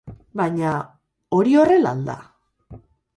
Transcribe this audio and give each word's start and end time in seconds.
Baina, 0.39 0.69
hori, 1.39 1.53
horrela 1.65 1.91
al 1.91 2.01
da? 2.09 2.17